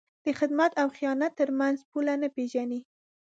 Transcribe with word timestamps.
د 0.25 0.27
خدمت 0.39 0.71
او 0.81 0.87
خیانت 0.97 1.31
تر 1.39 1.49
منځ 1.59 1.77
پوله 1.89 2.13
نه 2.21 2.29
پېژني. 2.35 2.79